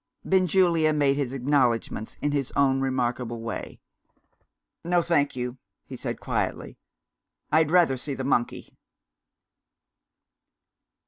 Benjulia 0.25 0.93
made 0.93 1.15
his 1.17 1.31
acknowledgments 1.31 2.17
in 2.23 2.31
his 2.31 2.51
own 2.55 2.81
remarkable 2.81 3.39
way. 3.39 3.79
"No, 4.83 5.03
thank 5.03 5.35
you," 5.35 5.59
he 5.85 5.95
said, 5.95 6.19
quietly, 6.19 6.79
"I'd 7.51 7.69
rather 7.69 7.97
see 7.97 8.15
the 8.15 8.23
monkey." 8.23 8.75